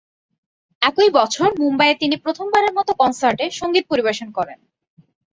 একই 0.81 1.09
বছর 1.09 1.49
মুম্বাইয়ে 1.59 1.99
তিনি 1.99 2.15
প্রথমবারের 2.17 2.73
মত 2.73 2.89
কনসার্টে 3.01 3.45
সঙ্গীত 3.51 3.85
পরিবেশন 3.89 4.27
করেন। 4.31 4.59